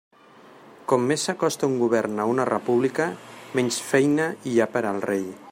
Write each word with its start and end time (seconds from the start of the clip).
Com 0.91 1.03
més 1.11 1.25
s'acosta 1.27 1.69
un 1.73 1.75
govern 1.81 2.23
a 2.23 2.25
una 2.31 2.47
república, 2.51 3.09
menys 3.61 3.79
feina 3.91 4.31
hi 4.53 4.57
ha 4.67 4.73
per 4.79 4.85
al 4.95 5.05
rei. 5.13 5.25